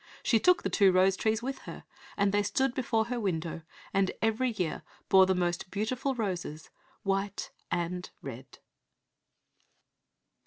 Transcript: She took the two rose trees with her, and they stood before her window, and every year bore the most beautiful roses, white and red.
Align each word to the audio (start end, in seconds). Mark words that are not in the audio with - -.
She 0.23 0.39
took 0.39 0.63
the 0.63 0.69
two 0.71 0.91
rose 0.91 1.15
trees 1.15 1.43
with 1.43 1.59
her, 1.69 1.83
and 2.17 2.31
they 2.31 2.41
stood 2.41 2.73
before 2.73 3.05
her 3.05 3.19
window, 3.19 3.61
and 3.93 4.09
every 4.19 4.49
year 4.49 4.81
bore 5.09 5.27
the 5.27 5.35
most 5.35 5.69
beautiful 5.69 6.15
roses, 6.15 6.71
white 7.03 7.51
and 7.69 8.09
red. 8.23 8.57